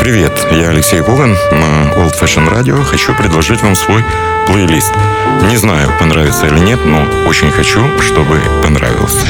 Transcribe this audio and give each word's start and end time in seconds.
Привет, 0.00 0.32
я 0.50 0.70
Алексей 0.70 1.02
Коган 1.02 1.36
на 1.52 1.92
Old 1.92 2.18
Fashion 2.18 2.48
Radio. 2.48 2.82
Хочу 2.82 3.14
предложить 3.14 3.60
вам 3.60 3.76
свой 3.76 4.02
плейлист. 4.46 4.92
Не 5.42 5.58
знаю, 5.58 5.92
понравится 5.98 6.46
или 6.46 6.58
нет, 6.58 6.80
но 6.86 7.04
очень 7.28 7.50
хочу, 7.50 7.86
чтобы 8.00 8.40
понравился. 8.62 9.26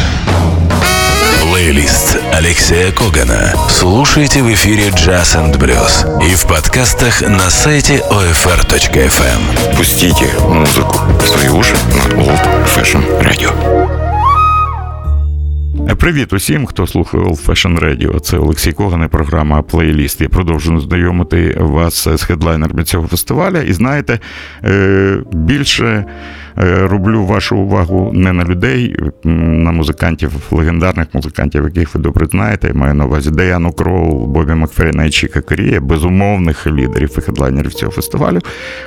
Плейлист 1.42 2.18
Алексея 2.32 2.92
Когана. 2.92 3.52
Слушайте 3.68 4.44
в 4.44 4.54
эфире 4.54 4.90
Jazz 4.90 5.34
and 5.34 5.56
Blues 5.58 6.24
и 6.24 6.36
в 6.36 6.46
подкастах 6.46 7.20
на 7.22 7.50
сайте 7.50 8.04
OFR.FM. 8.08 9.76
Пустите 9.76 10.30
музыку 10.48 10.96
в 11.20 11.26
свои 11.26 11.48
уши 11.48 11.74
на 11.88 12.22
Old 12.22 12.66
Fashion 12.66 13.04
Radio. 13.20 13.79
Привіт 15.98 16.32
усім, 16.32 16.66
хто 16.66 16.86
слухає 16.86 17.24
Old 17.24 17.46
Fashion 17.46 17.80
Radio. 17.80 18.20
Це 18.20 18.38
Олексій 18.38 18.72
Коган 18.72 19.04
і 19.04 19.08
програма 19.08 19.62
Плейліст. 19.62 20.20
Я 20.20 20.28
продовжую 20.28 20.80
знайомити 20.80 21.56
вас 21.60 22.08
з 22.08 22.22
хедлайнерами 22.22 22.84
цього 22.84 23.06
фестиваля. 23.06 23.62
І 23.62 23.72
знаєте, 23.72 24.18
е, 24.64 25.22
більше 25.32 25.84
Е, 25.84 26.04
роблю 26.56 27.24
вашу 27.24 27.56
увагу 27.56 28.10
не 28.14 28.32
на 28.32 28.44
людей, 28.44 28.96
на 29.24 29.72
музикантів, 29.72 30.32
легендарних 30.50 31.06
музикантів, 31.12 31.64
яких 31.64 31.94
ви 31.94 32.00
добре 32.00 32.26
знаєте. 32.26 32.68
Я 32.68 32.74
маю 32.74 32.94
на 32.94 33.04
увазі 33.04 33.30
Даяну 33.30 33.72
Кроу, 33.72 34.26
Бобі 34.26 34.54
Макферіна 34.54 35.04
і 35.04 35.10
Чіка 35.10 35.40
Корія, 35.40 35.80
безумовних 35.80 36.66
лідерів 36.66 37.14
і 37.18 37.20
хедлайнерів 37.20 37.74
цього 37.74 37.92
фестивалю. 37.92 38.38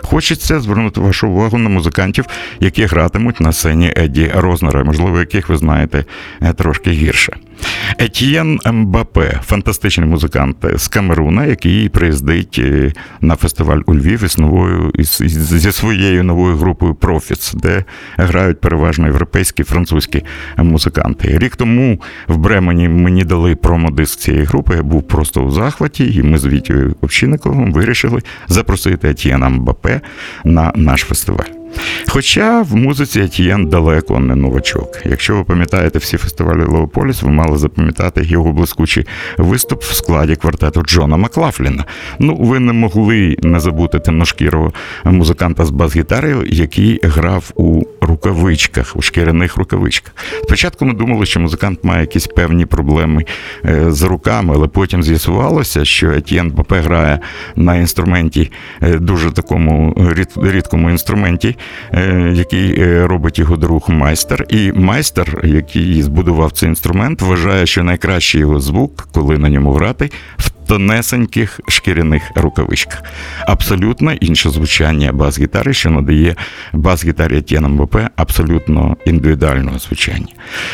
Хочеться 0.01 0.59
звернути 0.59 1.01
вашу 1.01 1.29
увагу 1.29 1.57
на 1.57 1.69
музикантів, 1.69 2.25
які 2.59 2.85
гратимуть 2.85 3.39
на 3.39 3.51
сцені 3.51 3.93
Еді 3.97 4.31
Рознера, 4.35 4.83
можливо, 4.83 5.19
яких 5.19 5.49
ви 5.49 5.57
знаєте 5.57 6.05
е, 6.41 6.53
трошки 6.53 6.91
гірше. 6.91 7.37
Етьєн 7.97 8.59
Мбапе, 8.65 9.39
фантастичний 9.43 10.09
музикант 10.09 10.57
з 10.75 10.87
Камеруна, 10.87 11.45
який 11.45 11.89
приїздить 11.89 12.59
е, 12.63 12.93
на 13.21 13.35
фестиваль 13.35 13.79
у 13.85 13.95
Львів 13.95 14.23
із 14.23 14.37
новою 14.37 14.91
зі 14.99 15.71
своєю 15.71 16.23
новою 16.23 16.55
групою 16.55 16.93
Profits, 16.93 17.55
де 17.55 17.83
грають 18.17 18.61
переважно 18.61 19.05
європейські 19.05 19.63
французькі 19.63 20.23
музиканти. 20.57 21.37
Рік 21.37 21.55
тому 21.55 22.01
в 22.27 22.37
Бремені 22.37 22.89
мені 22.89 23.23
дали 23.23 23.55
промодиск 23.55 24.19
цієї 24.19 24.43
групи. 24.43 24.75
Я 24.75 24.83
був 24.83 25.07
просто 25.07 25.41
у 25.41 25.51
захваті, 25.51 26.13
і 26.13 26.23
ми 26.23 26.37
з 26.37 26.45
Вітєю 26.45 26.95
Овчинниковим 27.01 27.73
вирішили 27.73 28.21
запросити 28.47 29.09
Етьєна 29.09 29.49
Мбапе 29.49 30.01
на 30.43 30.71
наш 30.75 31.01
фестиваль. 31.01 31.62
Хоча 32.07 32.61
в 32.61 32.75
музиці 32.75 33.19
Етьєн 33.19 33.65
далеко 33.69 34.19
не 34.19 34.35
новачок. 34.35 35.01
Якщо 35.05 35.35
ви 35.35 35.43
пам'ятаєте 35.43 35.99
всі 35.99 36.17
фестивалі 36.17 36.59
Леополіс, 36.59 37.21
ви 37.21 37.31
мали 37.31 37.57
запам'ятати 37.57 38.21
його 38.25 38.51
блискучий 38.51 39.05
виступ 39.37 39.83
в 39.83 39.93
складі 39.93 40.35
квартету 40.35 40.81
Джона 40.81 41.17
Маклафліна. 41.17 41.85
Ну, 42.19 42.35
ви 42.35 42.59
не 42.59 42.73
могли 42.73 43.35
не 43.43 43.59
забути 43.59 43.99
темношкірого 43.99 44.73
музиканта 45.05 45.65
з 45.65 45.69
бас-гітарою, 45.69 46.45
який 46.49 46.99
грав 47.03 47.51
у 47.55 47.83
рукавичках, 48.01 48.95
у 48.95 49.01
шкіряних 49.01 49.57
рукавичках. 49.57 50.15
Спочатку 50.43 50.85
ми 50.85 50.93
думали, 50.93 51.25
що 51.25 51.39
музикант 51.39 51.83
має 51.83 52.01
якісь 52.01 52.27
певні 52.27 52.65
проблеми 52.65 53.25
е, 53.65 53.91
з 53.91 54.01
руками, 54.01 54.53
але 54.57 54.67
потім 54.67 55.03
з'ясувалося, 55.03 55.85
що 55.85 56.11
Етьєн 56.11 56.51
Бапе 56.51 56.79
грає 56.79 57.19
на 57.55 57.75
інструменті 57.75 58.51
е, 58.81 58.99
дуже 58.99 59.31
такому 59.31 59.95
рідкому 60.37 60.89
інструменті. 60.89 61.55
Е, 61.93 62.33
який 62.35 62.81
е, 62.81 63.07
робить 63.07 63.39
його 63.39 63.57
друг 63.57 63.89
майстер. 63.89 64.45
І 64.49 64.71
майстер, 64.71 65.41
який 65.43 66.01
збудував 66.01 66.51
цей 66.51 66.69
інструмент, 66.69 67.21
вважає, 67.21 67.65
що 67.65 67.83
найкращий 67.83 68.41
його 68.41 68.59
звук, 68.59 69.07
коли 69.11 69.37
на 69.37 69.49
ньому 69.49 69.71
грати, 69.71 70.11
в 70.37 70.49
тонесеньких 70.73 71.59
шкіряних 71.67 72.31
рукавичках. 72.35 73.03
Абсолютно 73.47 74.13
інше 74.13 74.49
звучання 74.49 75.11
бас-гітари, 75.11 75.73
що 75.73 75.89
надає 75.89 76.35
бас-гітарі 76.73 77.41
Тєна 77.41 77.67
МВП 77.67 77.97
абсолютно 78.15 78.97
індивідуального 79.05 79.79
звучання. 79.79 80.27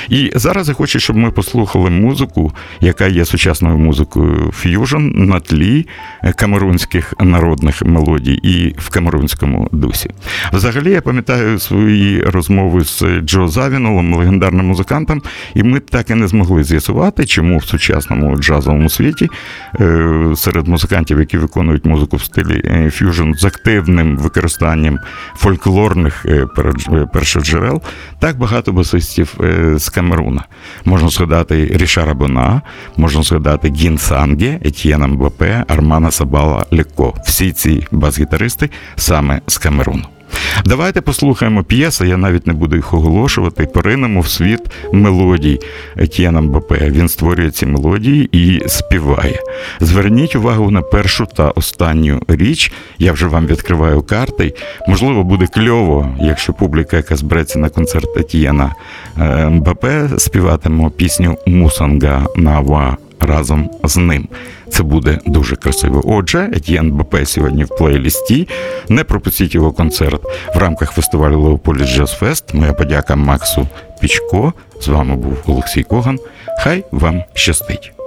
І 0.09 0.31
зараз 0.35 0.68
я 0.68 0.74
хочу, 0.74 1.00
щоб 1.00 1.16
ми 1.16 1.31
послухали 1.31 1.90
музику, 1.90 2.51
яка 2.81 3.07
є 3.07 3.25
сучасною 3.25 3.78
музикою 3.78 4.51
ф'южн 4.51 5.09
на 5.16 5.40
тлі 5.40 5.88
камерунських 6.35 7.13
народних 7.19 7.84
мелодій 7.84 8.40
і 8.44 8.75
в 8.78 8.90
камерунському 8.90 9.69
дусі. 9.72 10.09
Взагалі, 10.53 10.91
я 10.91 11.01
пам'ятаю 11.01 11.59
свої 11.59 12.22
розмови 12.22 12.84
з 12.84 13.03
Джо 13.22 13.47
Завінулом, 13.47 14.13
легендарним 14.13 14.66
музикантом, 14.66 15.22
і 15.56 15.63
ми 15.63 15.79
так 15.79 16.09
і 16.09 16.16
не 16.16 16.28
змогли 16.28 16.63
з'ясувати, 16.63 17.25
чому 17.25 17.57
в 17.57 17.66
сучасному 17.66 18.38
джазовому 18.38 18.90
світі 18.90 19.29
Е, 19.79 19.84
серед 20.35 20.67
музикантів, 20.67 21.19
які 21.19 21.38
виконують 21.38 21.85
музику 21.85 22.17
в 22.17 22.23
стилі 22.23 22.61
е, 22.66 22.91
ф'южн 22.91 23.33
з 23.33 23.45
активним 23.45 24.17
використанням 24.17 25.00
фольклорних 25.35 26.25
е, 26.25 26.45
першоджерел, 27.13 27.81
так 28.19 28.38
багато 28.38 28.72
басистів 28.72 29.35
з 29.75 29.89
Камеруна. 29.89 30.44
Можна 30.85 31.09
згадати 31.09 31.72
Рішара 31.73 32.13
Бона, 32.13 32.61
можна 32.97 33.23
згадати 33.23 33.73
Гін 33.75 33.97
Санге, 33.97 34.59
Етьєна 34.63 35.07
Мбапе, 35.07 35.63
Армана 35.67 36.11
Сабала 36.11 36.66
Леко. 36.71 37.13
Всі 37.25 37.51
ці 37.51 37.88
бас-гітаристи 37.91 38.69
саме 38.95 39.41
з 39.47 39.57
Камеруну. 39.57 40.19
Давайте 40.66 41.01
послухаємо 41.01 41.63
п'єси, 41.63 42.07
я 42.07 42.17
навіть 42.17 42.47
не 42.47 42.53
буду 42.53 42.75
їх 42.75 42.94
оголошувати. 42.94 43.66
Поринемо 43.66 44.22
в 44.22 44.28
світ 44.28 44.59
мелодій 44.94 45.59
Етьєна 45.97 46.41
Мбапе. 46.41 46.90
Він 46.90 47.09
створює 47.09 47.51
ці 47.51 47.66
мелодії 47.66 48.29
і 48.31 48.69
співає. 48.69 49.39
Зверніть 49.79 50.35
увагу 50.35 50.72
на 50.72 50.81
першу 50.81 51.25
та 51.25 51.50
останню 51.50 52.22
річ. 52.28 52.72
Я 53.00 53.12
вже 53.12 53.28
вам 53.28 53.47
відкриваю 53.47 54.01
карти. 54.01 54.53
Можливо, 54.88 55.23
буде 55.23 55.47
кльово, 55.47 56.16
якщо 56.19 56.53
публіка, 56.53 56.97
яка 56.97 57.16
збереться 57.16 57.59
на 57.59 57.69
концерт 57.69 58.18
Етьєна 58.18 58.75
е, 59.19 59.50
Мбапе, 59.50 60.09
співатиме 60.18 60.89
пісню 60.89 61.38
Мусанга 61.47 62.25
Нава 62.35 62.97
разом 63.19 63.69
з 63.84 63.97
ним. 63.97 64.28
Це 64.69 64.84
буде 64.84 65.19
дуже 65.25 65.56
красиво. 65.56 66.02
Отже, 66.06 66.50
Етьєн 66.53 66.91
Мбапе 66.91 67.16
сьогодні 67.25 67.63
в 67.63 67.68
плейлісті. 67.68 68.47
Не 68.90 69.03
пропустіть 69.03 69.56
його 69.56 69.72
концерт 69.72 70.22
в 70.56 70.57
рамках 70.57 70.91
фестивалю 70.91 71.41
Леополіс 71.41 71.90
Джаз 71.90 72.12
Фест. 72.12 72.53
Моя 72.53 72.74
подяка 72.74 73.16
Максу 73.16 73.68
Пічко. 74.02 74.53
З 74.81 74.88
вами 74.88 75.16
був 75.16 75.38
Олексій 75.47 75.84
Коган. 75.84 76.19
Хай 76.63 76.84
вам 76.91 77.24
щастить! 77.34 77.99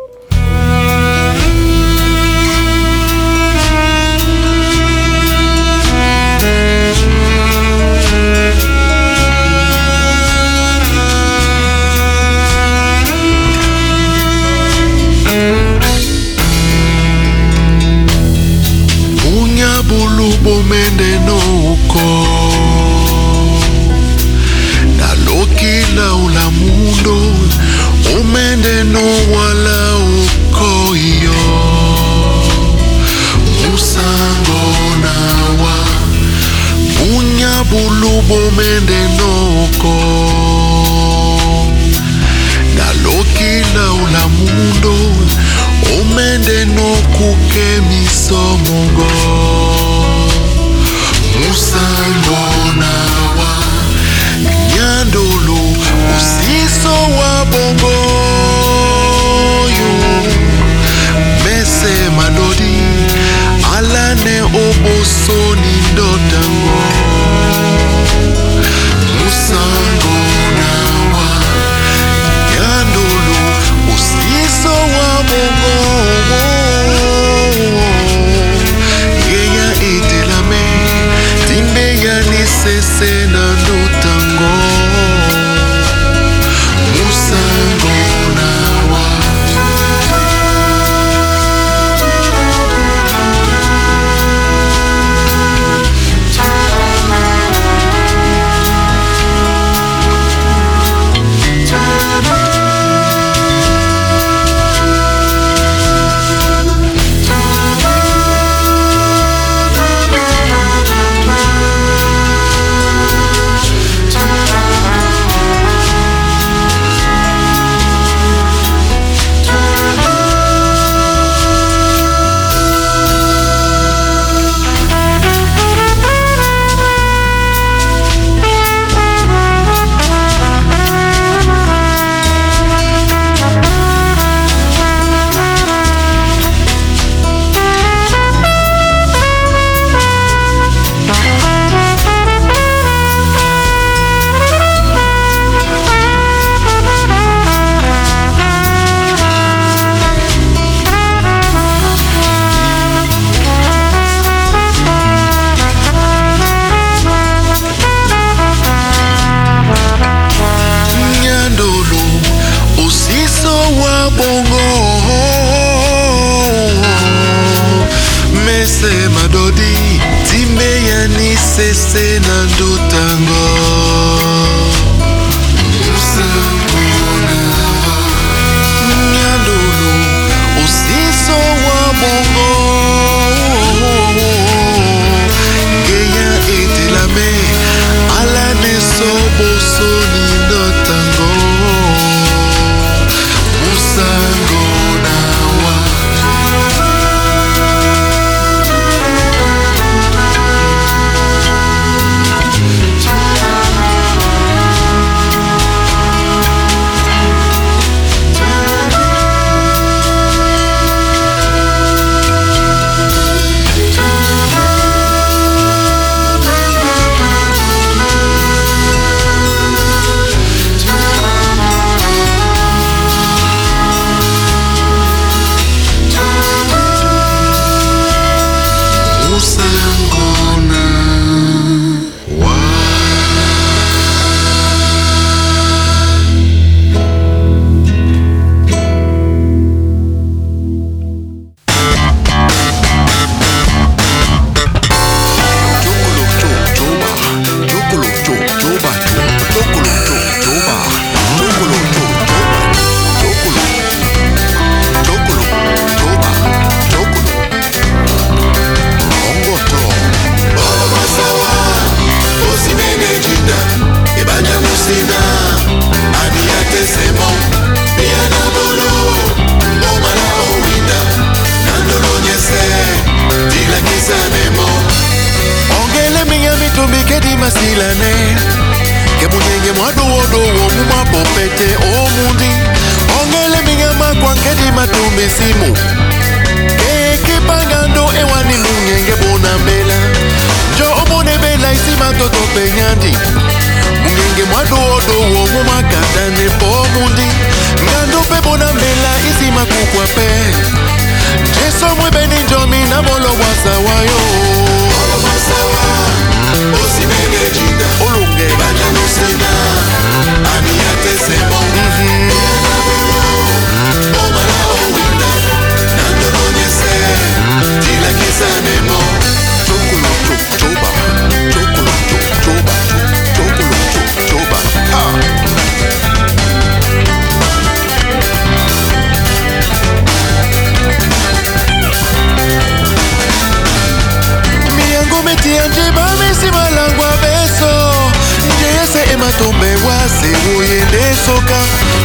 tombe 339.39 339.75
wase 339.87 340.31
oyende 340.59 341.03
soka 341.27 341.59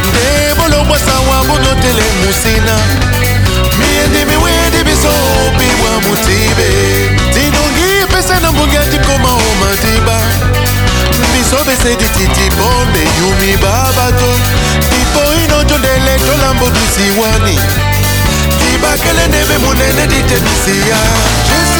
nde 0.08 0.54
bolongwasa 0.60 1.12
wangu 1.30 1.58
totelemusina 1.58 2.78
miyendimi 3.78 4.36
wendi 4.36 4.84
biso 4.84 5.08
opiwa 5.08 5.90
motibe 6.08 6.70
tinongi 7.34 8.02
epesa 8.02 8.40
na 8.40 8.52
mbongi 8.52 8.76
atikoma 8.76 9.28
o 9.34 9.42
madiba 9.60 10.18
biso 11.32 11.64
besedi 11.64 12.04
titi 12.04 12.50
bombe 12.56 13.00
yumi 13.18 13.56
babato 13.56 14.30
tipo 14.90 15.34
inotondele 15.44 16.18
tolambokisiwani 16.26 17.58
kibakelendebe 18.58 19.58
monene 19.58 20.06
ditemisiya 20.06 20.98
jesu 21.48 21.77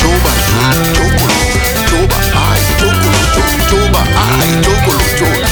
Toba, 0.00 0.32
Toba, 0.92 1.28
Toba, 1.88 2.18
I, 2.34 2.64
Toba, 2.78 3.12
Toba, 3.70 4.02
ai, 4.16 4.50
Toba, 4.60 4.94
Toba. 5.16 5.43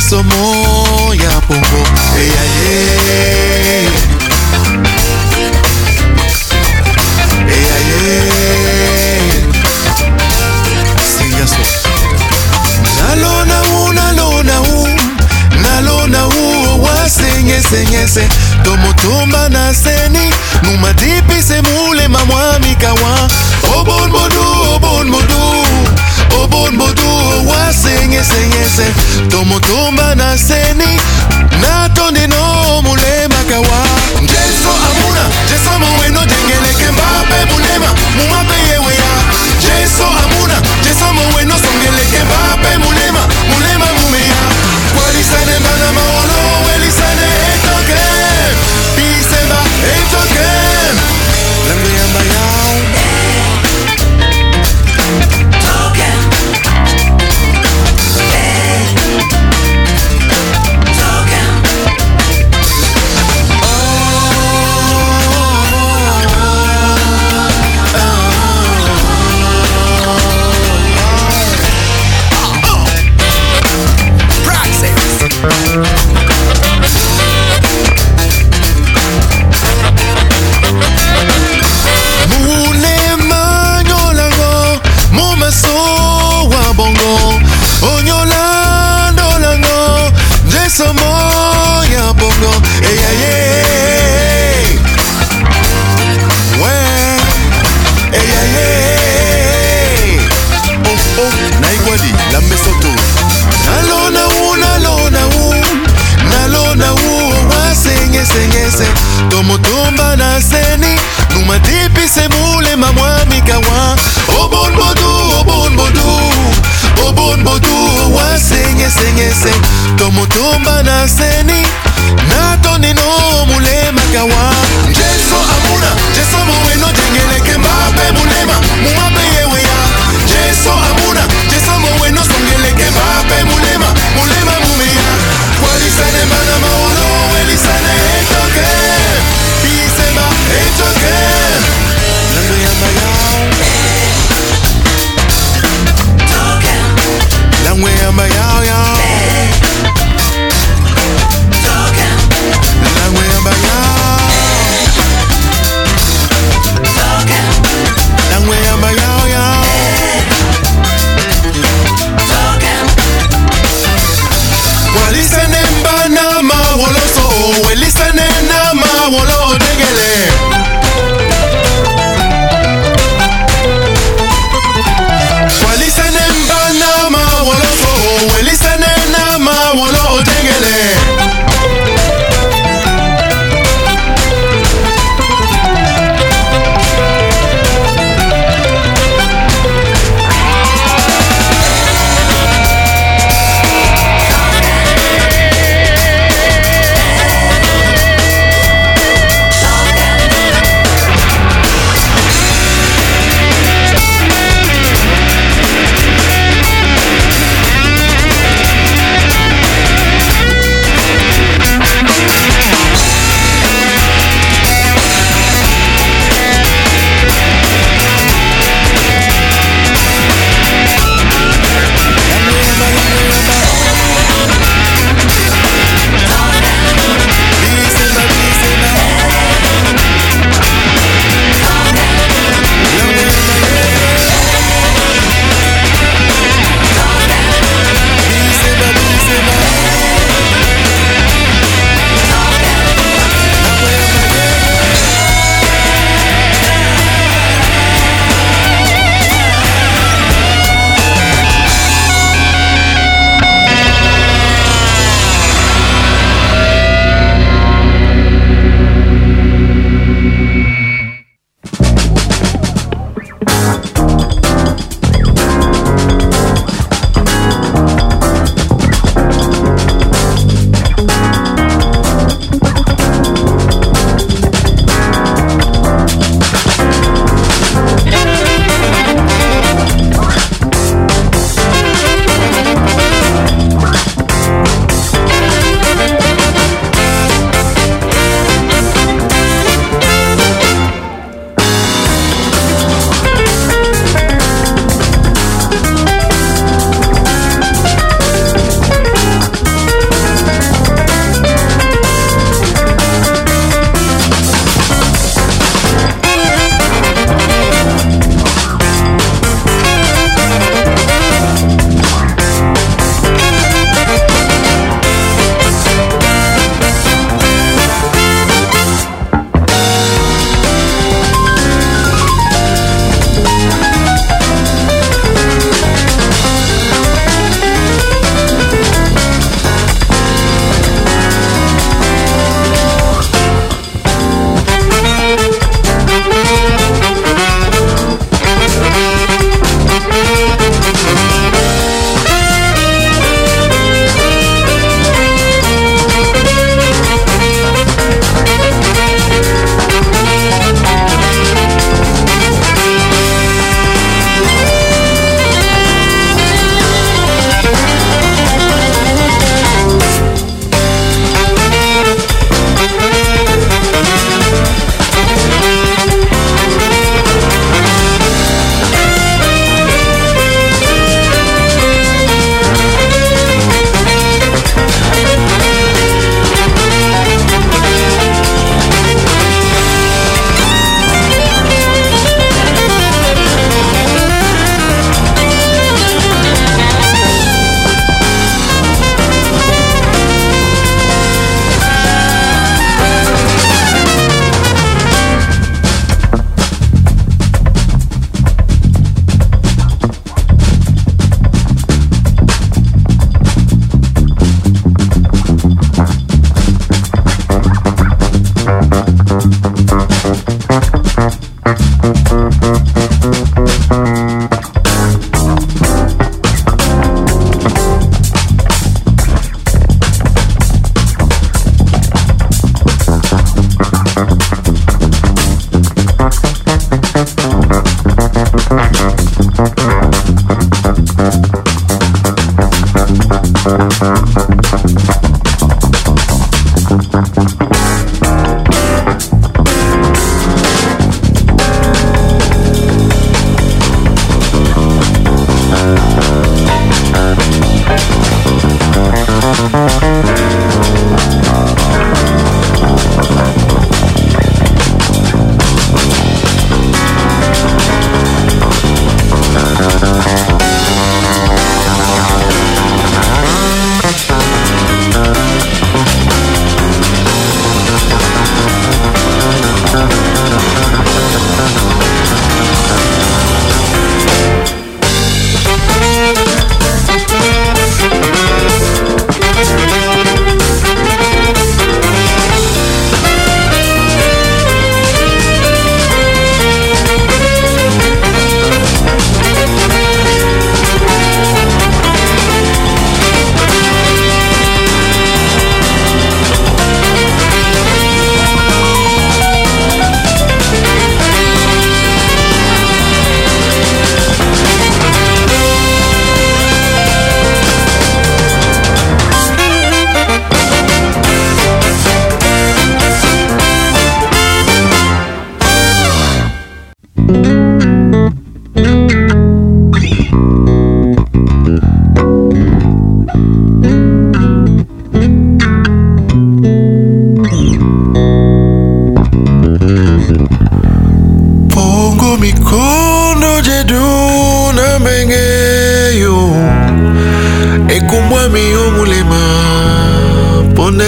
some 0.00 0.26
more. 0.26 0.63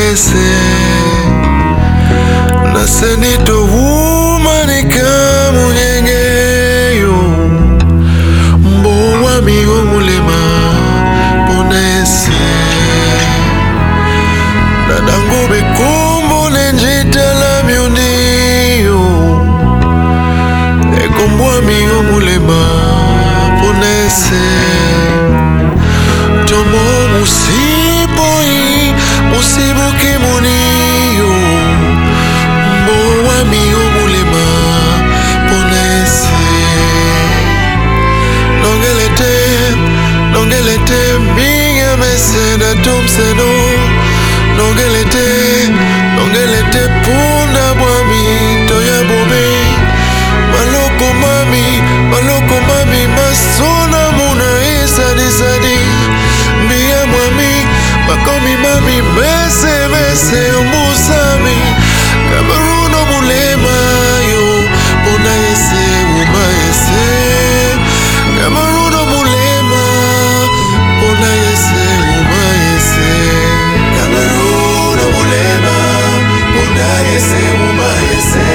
Listen, 0.08 0.38
listen 2.74 3.24
it 3.24 3.44
tumseno 42.84 43.48
nongelete 44.56 45.26
nongelete 46.16 46.78
mpunda 46.78 47.74
mwami 47.74 48.24
toya 48.68 49.02
bobe 49.08 49.46
maloko 50.52 51.14
mami 51.22 51.82
maloko 52.10 52.60
mami 52.68 53.06
masona 53.16 54.10
muna 54.16 54.48
ezadizadi 54.82 55.78
mbiya 56.64 57.06
mwami 57.06 57.52
bakomi 58.08 58.56
mami 58.56 59.02
mesemese 59.16 60.42
ombusami 60.58 61.56
oh 61.56 62.30
kameruno 62.30 62.98
oh 63.02 63.06
molema 63.12 63.76
yo 64.32 64.46
mpona 65.02 65.32
ese 65.52 65.84
uma 66.20 66.44
ese 66.68 67.06
kameruno 68.38 69.02
oh 69.02 69.06
molema 69.06 69.45
problema 75.26 75.76
Bunayese 76.54 77.42
umayese 77.70 78.48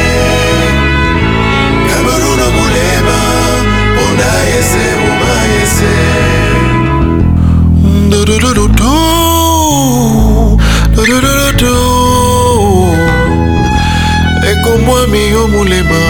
Kameruna 1.90 2.46
bulema 2.56 3.20
Bunayese 3.96 4.86
umayese 5.08 5.96
do 8.10 8.26
do 8.26 8.40
do 8.40 8.54
do 8.54 8.68
do 10.96 11.04
do 11.06 11.52
do 11.58 11.76
como 14.64 14.98
a 14.98 15.08
mí 15.08 15.34
o 15.36 15.48
mulema 15.48 16.02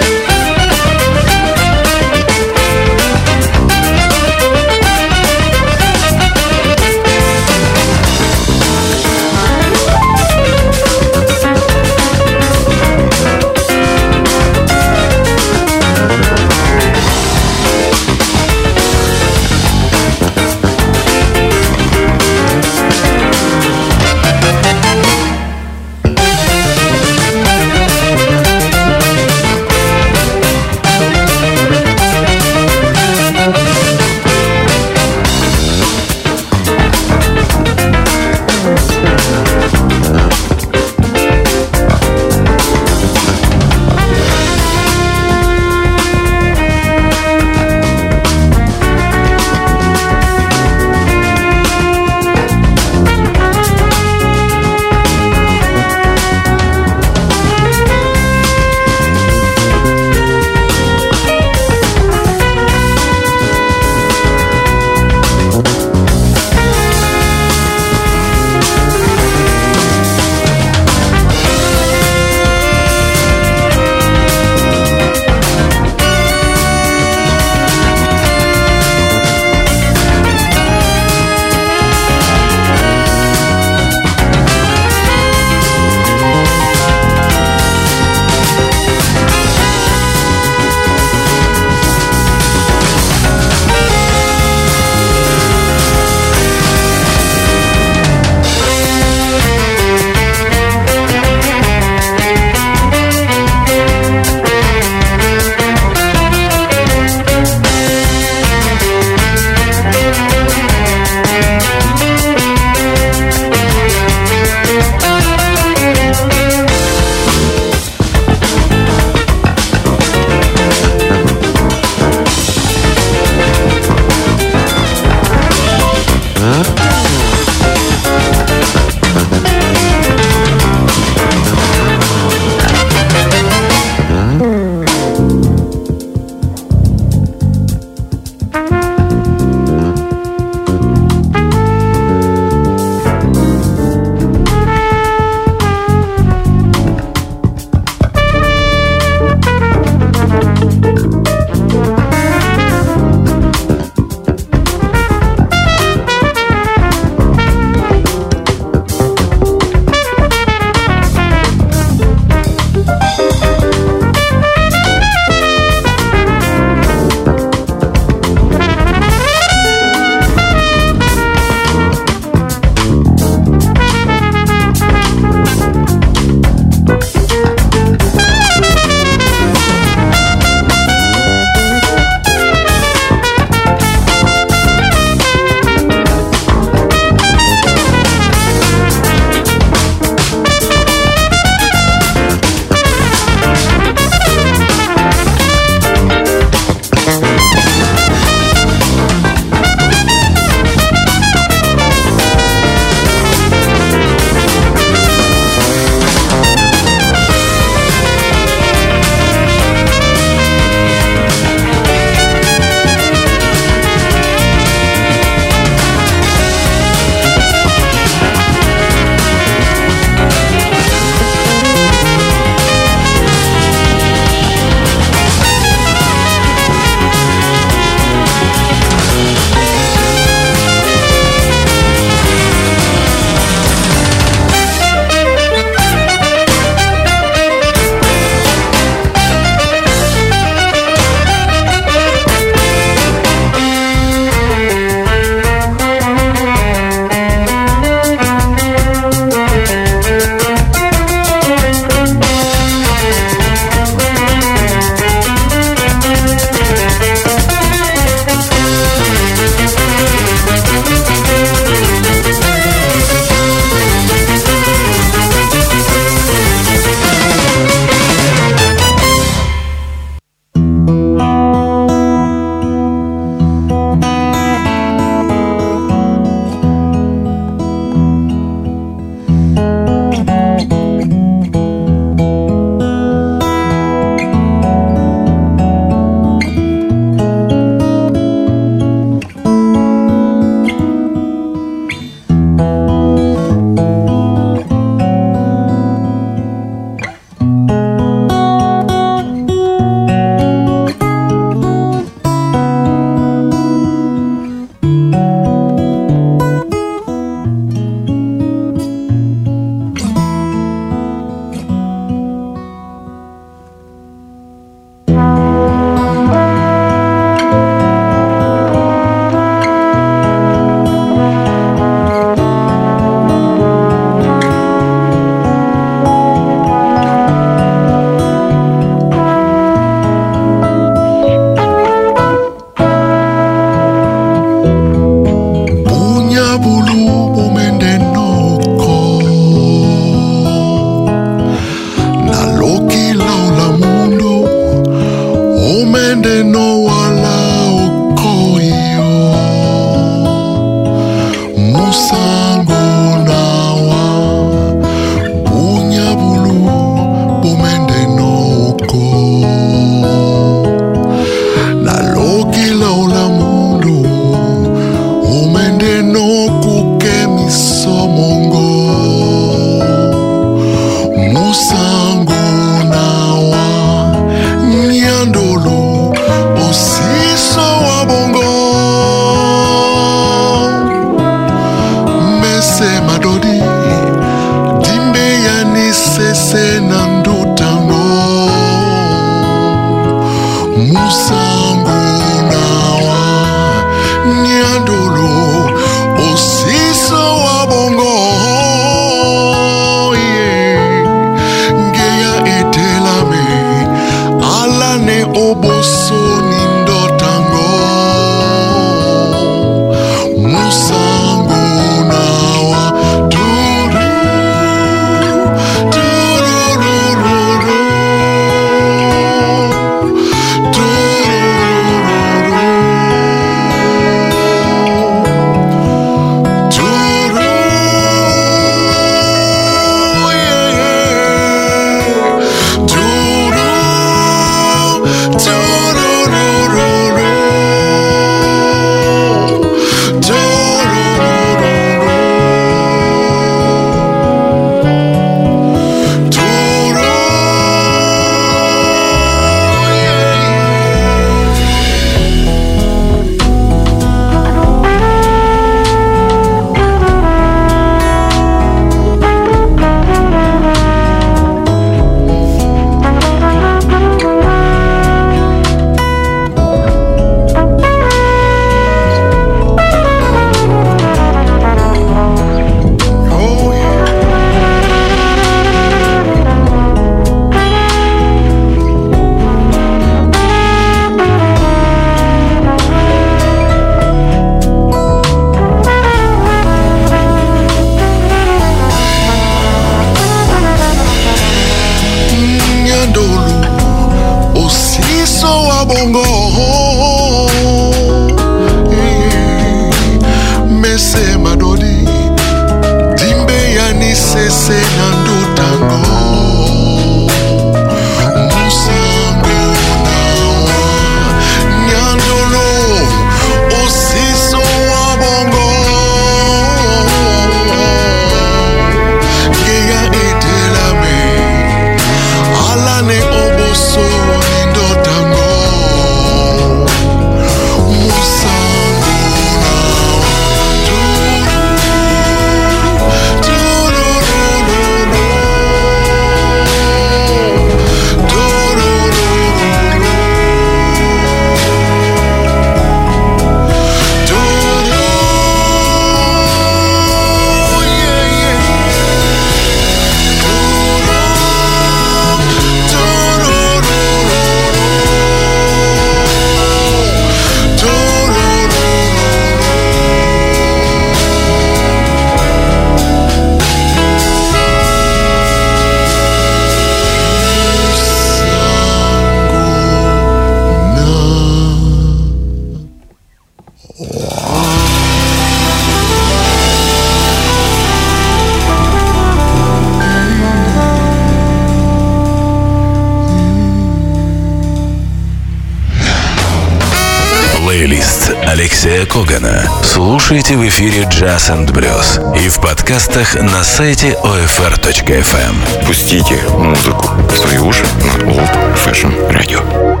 Когана 589.11 589.69
слушайте 589.83 590.55
в 590.55 590.65
эфире 590.69 591.01
Jazz 591.01 591.49
and 591.49 591.67
Blues 591.67 592.39
и 592.39 592.47
в 592.47 592.61
подкастах 592.61 593.35
на 593.35 593.61
сайте 593.61 594.17
OFR.FM. 594.23 595.49
Эм. 595.49 595.85
Пустите 595.85 596.39
музыку 596.57 597.09
в 597.29 597.35
свои 597.35 597.57
уши 597.57 597.83
на 598.05 598.23
Old 598.31 598.75
Fashion 598.75 599.11
Radio. 599.29 600.00